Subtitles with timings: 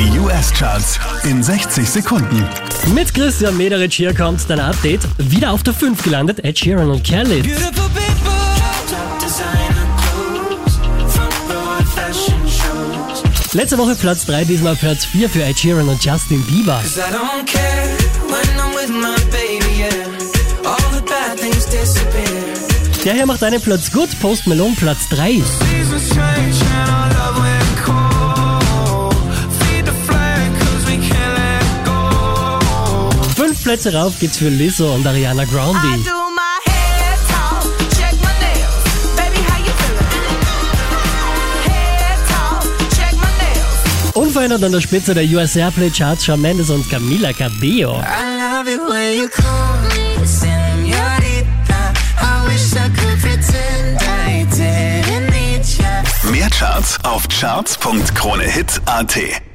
[0.00, 2.42] Die US-Charts in 60 Sekunden.
[2.94, 5.02] Mit Christian Mederich hier kommt dein Update.
[5.18, 7.42] Wieder auf der 5 gelandet, Ed Sheeran und Kelly.
[13.52, 16.80] Letzte Woche Platz 3, diesmal Platz 4 für Ed Sheeran und Justin Bieber.
[19.30, 19.90] baby, yeah.
[23.04, 25.42] Der hier macht einen Platz gut, Post Malone Platz 3.
[33.70, 35.78] Plätze rauf geht's für Lizzo und Ariana Grande.
[44.14, 48.02] Unverändert an der Spitze der US Airplay Charts Shawn Mendes und Camila Cabello.
[56.32, 59.49] Mehr Charts auf charts.kronehit.at.